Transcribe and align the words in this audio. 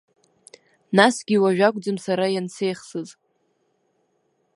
Насгьы 0.97 1.35
уажәакәӡам 1.43 1.97
сара 2.05 2.25
иансеихсыз. 2.31 3.09